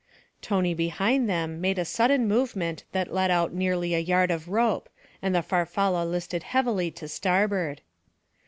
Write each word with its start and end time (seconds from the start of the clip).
Tony 0.41 0.73
behind 0.73 1.29
them 1.29 1.61
made 1.61 1.77
a 1.77 1.85
sudden 1.85 2.27
movement 2.27 2.85
that 2.91 3.13
let 3.13 3.29
out 3.29 3.53
nearly 3.53 3.93
a 3.93 3.99
yard 3.99 4.31
of 4.31 4.47
rope, 4.47 4.89
and 5.21 5.35
the 5.35 5.43
Farfalla 5.43 6.03
listed 6.05 6.41
heavily 6.41 6.89
to 6.89 7.07
starboard. 7.07 7.81